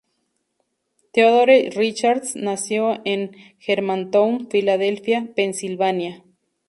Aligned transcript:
Theodore 1.13 1.69
Richards 1.75 2.35
nació 2.35 3.03
en 3.05 3.35
Germantown, 3.59 4.47
Filadelfia, 4.49 5.29
Pensilvania. 5.35 6.23